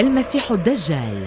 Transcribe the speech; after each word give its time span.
المسيح 0.00 0.50
الدجال. 0.50 1.26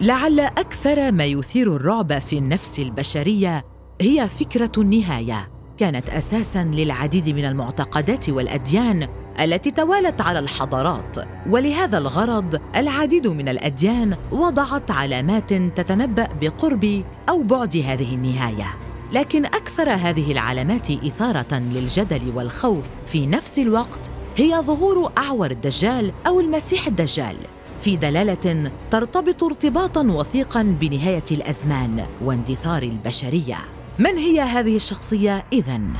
لعل 0.00 0.40
أكثر 0.40 1.12
ما 1.12 1.24
يثير 1.24 1.76
الرعب 1.76 2.18
في 2.18 2.38
النفس 2.38 2.78
البشرية 2.78 3.64
هي 4.00 4.28
فكرة 4.28 4.72
النهاية. 4.78 5.48
كانت 5.78 6.10
أساسا 6.10 6.64
للعديد 6.64 7.28
من 7.28 7.44
المعتقدات 7.44 8.28
والأديان 8.30 9.08
التي 9.40 9.70
توالت 9.70 10.20
على 10.20 10.38
الحضارات. 10.38 11.16
ولهذا 11.48 11.98
الغرض 11.98 12.60
العديد 12.76 13.26
من 13.26 13.48
الأديان 13.48 14.16
وضعت 14.32 14.90
علامات 14.90 15.52
تتنبأ 15.52 16.28
بقرب 16.40 17.04
أو 17.28 17.42
بعد 17.42 17.76
هذه 17.76 18.14
النهاية. 18.14 18.95
لكن 19.12 19.46
أكثر 19.46 19.90
هذه 19.90 20.32
العلامات 20.32 20.90
إثارة 20.90 21.58
للجدل 21.58 22.32
والخوف 22.34 22.86
في 23.06 23.26
نفس 23.26 23.58
الوقت 23.58 24.10
هي 24.36 24.60
ظهور 24.60 25.12
أعور 25.18 25.50
الدجال 25.50 26.12
أو 26.26 26.40
المسيح 26.40 26.86
الدجال 26.86 27.36
في 27.80 27.96
دلالة 27.96 28.70
ترتبط 28.90 29.44
ارتباطا 29.44 30.02
وثيقا 30.02 30.62
بنهاية 30.62 31.24
الأزمان 31.30 32.06
واندثار 32.24 32.82
البشرية. 32.82 33.58
من 33.98 34.16
هي 34.18 34.40
هذه 34.40 34.76
الشخصية 34.76 35.44
إذن؟ 35.52 35.92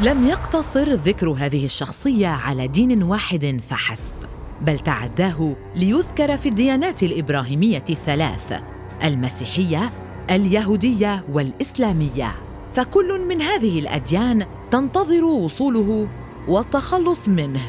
لم 0.00 0.26
يقتصر 0.28 0.92
ذكر 0.92 1.28
هذه 1.28 1.64
الشخصية 1.64 2.28
على 2.28 2.68
دين 2.68 3.02
واحد 3.02 3.60
فحسب 3.68 4.14
بل 4.60 4.78
تعداه 4.78 5.56
ليذكر 5.76 6.36
في 6.36 6.48
الديانات 6.48 7.02
الإبراهيمية 7.02 7.84
الثلاث 7.90 8.60
المسيحية 9.04 9.90
اليهودية 10.30 11.24
والإسلامية. 11.32 12.34
فكل 12.72 13.26
من 13.28 13.42
هذه 13.42 13.78
الأديان 13.78 14.46
تنتظر 14.70 15.24
وصوله 15.24 16.08
والتخلص 16.48 17.28
منه 17.28 17.60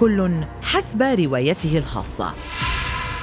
كل 0.00 0.44
حسب 0.62 1.02
روايته 1.02 1.78
الخاصة. 1.78 2.32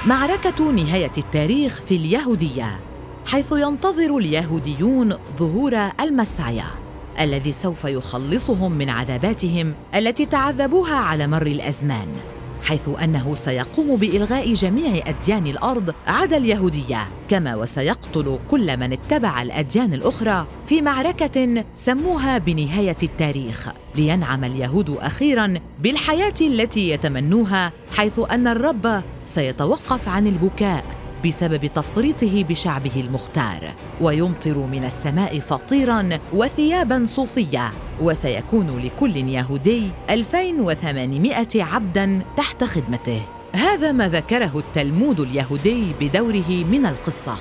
معركة 0.06 0.70
نهاية 0.70 1.12
التاريخ 1.18 1.80
في 1.80 1.96
اليهودية 1.96 2.80
حيث 3.26 3.52
ينتظر 3.52 4.16
اليهوديون 4.16 5.14
ظهور 5.38 5.90
المسايا 6.00 6.66
الذي 7.20 7.52
سوف 7.52 7.84
يخلصهم 7.84 8.72
من 8.72 8.90
عذاباتهم 8.90 9.74
التي 9.94 10.26
تعذبوها 10.26 10.94
على 10.94 11.26
مر 11.26 11.46
الأزمان. 11.46 12.08
حيث 12.62 12.88
أنه 13.02 13.34
سيقوم 13.34 13.96
بإلغاء 13.96 14.52
جميع 14.52 15.02
أديان 15.06 15.46
الأرض 15.46 15.94
عدا 16.06 16.36
اليهودية 16.36 17.08
كما 17.28 17.54
وسيقتل 17.56 18.38
كل 18.50 18.76
من 18.76 18.92
اتبع 18.92 19.42
الأديان 19.42 19.92
الأخرى 19.92 20.46
في 20.66 20.82
معركة 20.82 21.64
سموها 21.74 22.38
بنهاية 22.38 22.96
التاريخ. 23.02 23.68
لينعم 23.94 24.44
اليهود 24.44 24.90
أخيرا 24.90 25.54
بالحياة 25.82 26.34
التي 26.40 26.90
يتمنوها 26.90 27.72
حيث 27.96 28.20
أن 28.30 28.46
الرب 28.46 29.02
سيتوقف 29.26 30.08
عن 30.08 30.26
البكاء. 30.26 31.01
بسبب 31.24 31.66
تفريطه 31.66 32.44
بشعبه 32.44 32.90
المختار 32.96 33.72
ويمطر 34.00 34.58
من 34.58 34.84
السماء 34.84 35.40
فطيرا 35.40 36.18
وثيابا 36.32 37.04
صوفية 37.04 37.70
وسيكون 38.00 38.78
لكل 38.78 39.16
يهودي 39.16 39.90
2800 40.10 41.46
عبدا 41.54 42.22
تحت 42.36 42.64
خدمته. 42.64 43.22
هذا 43.52 43.92
ما 43.92 44.08
ذكره 44.08 44.58
التلمود 44.58 45.20
اليهودي 45.20 45.92
بدوره 46.00 46.64
من 46.64 46.86
القصة. 46.86 47.34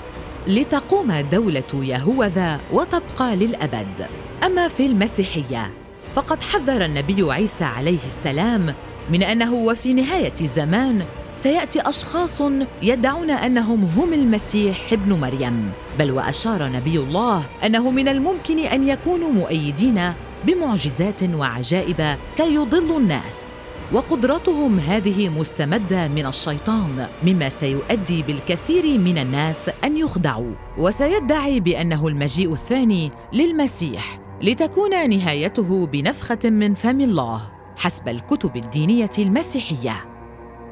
لتقوم 0.48 1.14
دولة 1.32 1.74
يهوذا 1.74 2.62
وتبقى 2.72 3.36
للأبد. 3.36 4.08
أما 4.46 4.68
في 4.68 4.86
المسيحية 4.86 5.72
فقد 6.16 6.44
حذر 6.44 6.86
النبي 6.86 7.32
عيسى 7.32 7.64
عليه 7.64 8.06
السلام 8.08 8.76
من 9.10 9.24
أنه 9.24 9.54
وفي 9.54 9.94
نهاية 9.94 10.34
الزمان 10.42 11.06
سيأتي 11.42 11.82
أشخاص 11.82 12.42
يدعون 12.82 13.30
أنهم 13.30 13.84
هم 13.84 14.14
المسيح 14.14 14.94
ابن 14.94 15.20
مريم 15.20 15.72
بل 16.00 16.12
وأشار 16.12 16.72
نبي 16.72 17.00
الله 17.00 17.44
أنه 17.66 17.92
من 17.92 18.08
الممكن 18.08 18.60
أن 18.60 18.88
يكونوا 18.88 19.32
مؤيدين 19.32 20.14
بمعجزات 20.46 21.24
وعجائب 21.24 22.18
كي 22.38 22.56
يضلوا 22.56 23.00
الناس. 23.00 23.52
وقدرتهم 23.94 24.80
هذه 24.80 25.30
مستمدة 25.30 26.08
من 26.08 26.26
الشيطان 26.26 27.08
مما 27.24 27.50
سيؤدي 27.50 28.24
بالكثير 28.24 29.00
من 29.00 29.18
الناس 29.18 29.72
أن 29.84 29.98
يخدعوا. 29.98 30.54
وسيدعي 30.78 31.60
بأنه 31.60 32.08
المجيء 32.08 32.54
الثاني 32.54 33.12
للمسيح 33.34 34.20
لتكون 34.42 35.10
نهايته 35.10 35.86
بنفخة 35.88 36.50
من 36.50 36.74
فم 36.74 37.02
الله 37.02 37.42
حسب 37.78 38.08
الكتب 38.08 38.58
الدينية 38.58 39.10
المسيحية. 39.20 40.11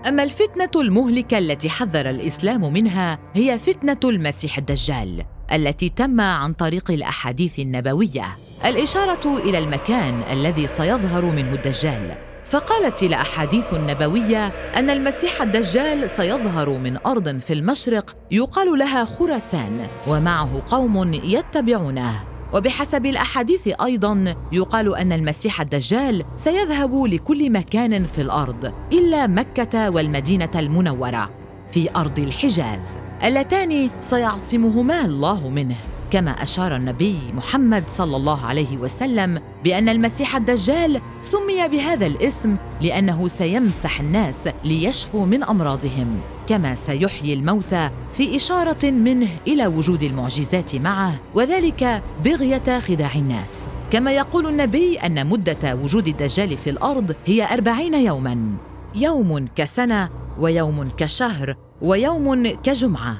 أما 0.08 0.24
الفتنة 0.24 0.82
المهلكة 0.82 1.38
التي 1.38 1.70
حذر 1.70 2.10
الإسلام 2.10 2.74
منها 2.74 3.20
هي 3.34 3.60
فتنة 3.60 4.00
المسيح 4.04 4.58
الدجال 4.58 5.24
التي 5.52 5.90
تم 5.90 6.22
عن 6.22 6.54
طريق 6.54 6.92
الأحاديث 6.92 7.60
النبوية. 7.60 8.26
الإشارة 8.66 9.38
إلى 9.38 9.58
المكان 9.58 10.22
الذي 10.32 10.68
سيظهر 10.68 11.26
منه 11.26 11.54
الدجال. 11.54 12.16
فقالت 12.46 13.04
الأحاديث 13.04 13.74
النبوية 13.74 14.48
أن 14.76 14.90
المسيح 14.90 15.42
الدجال 15.42 16.10
سيظهر 16.10 16.70
من 16.70 16.98
أرض 17.06 17.40
في 17.40 17.54
المشرق 17.54 18.16
يقال 18.32 18.80
لها 18.80 19.04
خراسان 19.04 19.88
ومعه 20.08 20.62
قوم 20.68 21.14
يتبعونه. 21.14 22.29
وبحسب 22.54 23.06
الأحاديث 23.06 23.68
أيضا 23.84 24.36
يقال 24.52 24.96
أن 24.96 25.12
المسيح 25.12 25.62
الدجال 25.62 26.26
سيذهب 26.36 27.04
لكل 27.06 27.52
مكان 27.52 28.06
في 28.06 28.22
الأرض 28.22 28.74
إلا 28.94 29.28
مكة 29.28 29.90
والمدينة 29.90 30.52
المنورة 30.56 31.30
في 31.72 31.96
أرض 31.96 32.20
الحجاز. 32.20 32.98
اللتان 33.24 33.90
سيعصمهما 34.02 35.06
الله 35.06 35.50
منه 35.50 35.76
كما 36.12 36.32
أشار 36.32 36.76
النبي 36.76 37.18
محمد 37.34 37.84
صلى 37.88 38.16
الله 38.16 38.46
عليه 38.46 38.78
وسلم 38.78 39.42
بأن 39.64 39.90
المسيح 39.90 40.36
الدجال 40.36 41.02
سمي 41.22 41.68
بهذا 41.68 42.06
الاسم 42.06 42.56
لأنه 42.82 43.28
سيمسح 43.28 44.00
الناس 44.00 44.50
ليشفوا 44.64 45.26
من 45.26 45.44
أمراضهم. 45.44 46.22
كما 46.50 46.76
سيحيي 46.76 47.34
الموتى 47.34 47.90
في 48.14 48.36
إشارة 48.36 48.90
منه 48.90 49.28
إلى 49.48 49.68
وجود 49.68 50.04
المعجزات 50.04 50.76
معه 50.76 51.20
وذلك 51.36 52.04
بغية 52.26 52.80
خداع 52.80 53.16
الناس. 53.16 53.68
كما 53.92 54.12
يقول 54.12 54.48
النبي 54.48 54.98
أن 54.98 55.28
مدة 55.28 55.76
وجود 55.76 56.08
الدجال 56.08 56.58
في 56.58 56.70
الأرض 56.70 57.16
هي 57.26 57.54
أربعين 57.54 57.94
يوما. 57.94 58.58
يوم 58.96 59.48
كسنة 59.56 60.10
ويوم 60.40 60.90
كشهر 60.98 61.56
ويوم 61.82 62.48
كجمعة. 62.48 63.18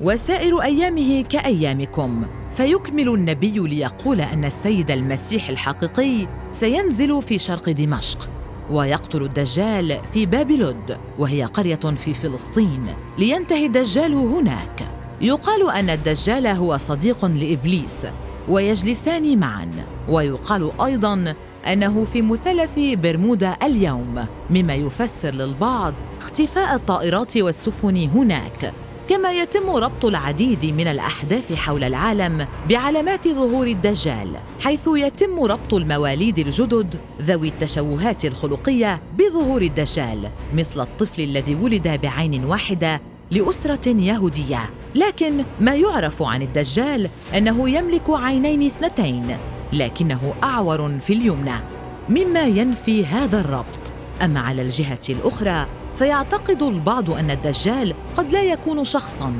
وسائر 0.00 0.62
أيامه 0.62 1.22
كأيامكم. 1.22 2.26
فيكمل 2.52 3.08
النبي 3.08 3.58
ليقول 3.58 4.20
أن 4.20 4.44
السيد 4.44 4.90
المسيح 4.90 5.48
الحقيقي 5.48 6.28
سينزل 6.52 7.22
في 7.22 7.38
شرق 7.38 7.70
دمشق. 7.70 8.30
ويقتل 8.70 9.22
الدجال 9.22 9.98
في 10.12 10.26
باب 10.26 10.50
لد 10.50 10.98
وهي 11.18 11.44
قرية 11.44 11.76
في 11.76 12.14
فلسطين. 12.14 12.82
لينتهي 13.18 13.66
الدجال 13.66 14.14
هناك. 14.14 14.88
يقال 15.20 15.70
أن 15.70 15.90
الدجال 15.90 16.46
هو 16.46 16.76
صديق 16.76 17.24
لإبليس 17.24 18.06
ويجلسان 18.48 19.38
معا. 19.38 19.70
ويقال 20.08 20.70
أيضا 20.80 21.34
أنه 21.66 22.04
في 22.04 22.22
مثلث 22.22 22.78
برمودا 22.78 23.56
اليوم 23.62 24.26
مما 24.50 24.74
يفسر 24.74 25.30
للبعض 25.34 25.94
اختفاء 26.20 26.74
الطائرات 26.74 27.36
والسفن 27.36 27.96
هناك. 27.96 28.72
كما 29.08 29.32
يتم 29.32 29.70
ربط 29.70 30.04
العديد 30.04 30.64
من 30.64 30.88
الأحداث 30.88 31.52
حول 31.52 31.84
العالم 31.84 32.46
بعلامات 32.68 33.28
ظهور 33.28 33.66
الدجال 33.66 34.36
حيث 34.60 34.88
يتم 34.88 35.40
ربط 35.40 35.74
المواليد 35.74 36.38
الجدد 36.38 36.96
ذوي 37.22 37.48
التشوهات 37.48 38.24
الخلقية 38.24 39.02
بظهور 39.18 39.62
الدجال 39.62 40.30
مثل 40.54 40.80
الطفل 40.80 41.22
الذي 41.22 41.54
ولد 41.54 41.88
بعين 41.88 42.44
واحدة 42.44 43.00
لأسرة 43.30 43.88
يهودية. 43.88 44.70
لكن 44.94 45.44
ما 45.60 45.74
يعرف 45.74 46.22
عن 46.22 46.42
الدجال 46.42 47.10
أنه 47.34 47.70
يملك 47.70 48.10
عينين 48.10 48.62
اثنتين 48.62 49.36
لكنه 49.72 50.34
أعور 50.42 51.00
في 51.00 51.12
اليمنى. 51.12 51.60
مما 52.08 52.42
ينفي 52.42 53.06
هذا 53.06 53.40
الربط. 53.40 53.92
اما 54.22 54.40
على 54.40 54.62
الجهة 54.62 55.00
الأخرى 55.08 55.66
فيعتقد 55.96 56.62
البعض 56.62 57.10
أن 57.10 57.30
الدجال 57.30 57.94
قد 58.16 58.32
لا 58.32 58.42
يكون 58.42 58.84
شخصا 58.84 59.34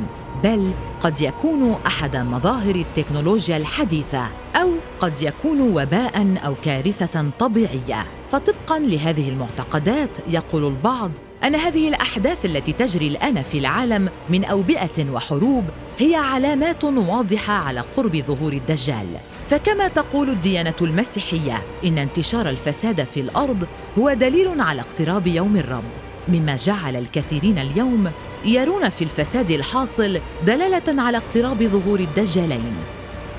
بل 0.44 0.70
قد 1.00 1.20
يكون 1.20 1.76
أحد 1.86 2.16
مظاهر 2.16 2.74
التكنولوجيا 2.74 3.56
الحديثة 3.56 4.28
أو 4.56 4.70
قد 5.00 5.22
يكون 5.22 5.60
وباء 5.60 6.36
أو 6.46 6.54
كارثة 6.64 7.30
طبيعية. 7.38 8.06
فطبقا 8.30 8.78
لهذه 8.78 9.28
المعتقدات 9.28 10.18
يقول 10.28 10.66
البعض 10.66 11.10
أن 11.44 11.54
هذه 11.54 11.88
الأحداث 11.88 12.44
التي 12.44 12.72
تجري 12.72 13.06
الآن 13.06 13.42
في 13.42 13.58
العالم 13.58 14.08
من 14.30 14.44
أوبئة 14.44 15.10
وحروب 15.10 15.64
هي 15.98 16.16
علامات 16.16 16.84
واضحة 16.84 17.52
على 17.52 17.80
قرب 17.80 18.16
ظهور 18.16 18.52
الدجال. 18.52 19.06
فكما 19.50 19.88
تقول 19.88 20.30
الديانة 20.30 20.74
المسيحية 20.80 21.62
إن 21.84 21.98
انتشار 21.98 22.48
الفساد 22.48 23.04
في 23.04 23.20
الأرض 23.20 23.66
هو 23.98 24.12
دليل 24.12 24.60
على 24.60 24.80
اقتراب 24.80 25.26
يوم 25.26 25.56
الرب. 25.56 26.13
مما 26.28 26.56
جعل 26.56 26.96
الكثيرين 26.96 27.58
اليوم 27.58 28.10
يرون 28.44 28.88
في 28.88 29.04
الفساد 29.04 29.50
الحاصل 29.50 30.20
دلالة 30.46 31.02
على 31.02 31.16
اقتراب 31.16 31.62
ظهور 31.62 32.00
الدجالين. 32.00 32.74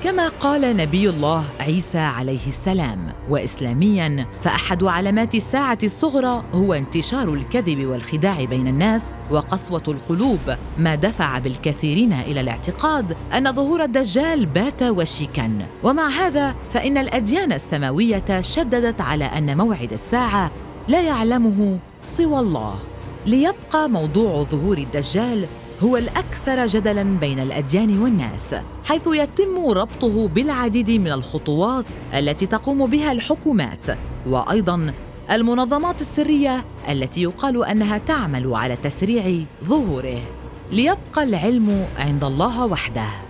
كما 0.04 0.28
قال 0.28 0.76
نبي 0.76 1.10
الله 1.10 1.44
عيسى 1.60 1.98
عليه 1.98 2.46
السلام 2.46 3.12
واسلاميا 3.28 4.26
فأحد 4.42 4.84
علامات 4.84 5.34
الساعة 5.34 5.78
الصغرى 5.82 6.44
هو 6.54 6.74
انتشار 6.74 7.34
الكذب 7.34 7.86
والخداع 7.86 8.44
بين 8.44 8.68
الناس 8.68 9.12
وقسوة 9.30 9.82
القلوب. 9.88 10.56
ما 10.78 10.94
دفع 10.94 11.38
بالكثيرين 11.38 12.12
إلى 12.12 12.40
الاعتقاد 12.40 13.16
أن 13.36 13.52
ظهور 13.52 13.82
الدجال 13.82 14.46
بات 14.46 14.82
وشيكا. 14.82 15.66
ومع 15.82 16.08
هذا 16.08 16.54
فإن 16.70 16.98
الأديان 16.98 17.52
السماوية 17.52 18.40
شددت 18.40 19.00
على 19.00 19.24
أن 19.24 19.56
موعد 19.56 19.92
الساعة 19.92 20.50
لا 20.88 21.00
يعلمه 21.00 21.78
سوى 22.06 22.40
الله. 22.40 22.74
ليبقى 23.26 23.88
موضوع 23.88 24.42
ظهور 24.42 24.78
الدجال 24.78 25.46
هو 25.82 25.96
الأكثر 25.96 26.66
جدلا 26.66 27.02
بين 27.02 27.40
الأديان 27.40 27.98
والناس 27.98 28.54
حيث 28.84 29.08
يتم 29.12 29.70
ربطه 29.70 30.28
بالعديد 30.28 30.90
من 30.90 31.12
الخطوات 31.12 31.84
التي 32.14 32.46
تقوم 32.46 32.86
بها 32.86 33.12
الحكومات 33.12 33.86
وأيضا 34.26 34.92
المنظمات 35.30 36.00
السرية 36.00 36.64
التي 36.88 37.22
يقال 37.22 37.64
أنها 37.64 37.98
تعمل 37.98 38.54
على 38.54 38.76
تسريع 38.76 39.44
ظهوره. 39.64 40.20
ليبقى 40.72 41.22
العلم 41.22 41.86
عند 41.98 42.24
الله 42.24 42.66
وحده. 42.66 43.25